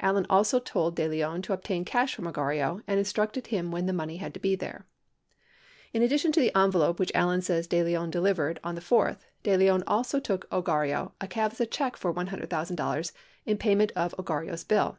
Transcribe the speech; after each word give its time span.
Allen 0.00 0.26
also 0.28 0.58
told 0.60 0.94
De 0.94 1.08
Leon 1.08 1.40
to 1.40 1.54
obtain 1.54 1.86
cash 1.86 2.14
from 2.14 2.26
Ogarrio 2.26 2.82
and 2.86 2.98
instructed 2.98 3.46
him 3.46 3.70
when 3.70 3.86
the 3.86 3.94
money 3.94 4.18
had 4.18 4.34
to 4.34 4.38
be 4.38 4.54
there. 4.54 4.84
In 5.94 6.02
addition 6.02 6.32
to 6.32 6.40
the 6.40 6.54
envelope 6.54 6.98
which 7.00 7.10
Allen 7.14 7.40
says 7.40 7.66
De 7.66 7.82
Leon 7.82 8.10
delivered 8.10 8.60
on 8.62 8.74
the 8.74 8.82
4th, 8.82 9.20
De 9.42 9.56
Leon 9.56 9.82
also 9.86 10.20
took 10.20 10.46
Ogarrio 10.50 11.12
a 11.22 11.26
CAVSA 11.26 11.70
check 11.70 11.96
for 11.96 12.12
$100,000 12.12 13.12
in 13.46 13.56
payment 13.56 13.90
of 13.96 14.14
Ogarrio's 14.18 14.64
bill. 14.64 14.98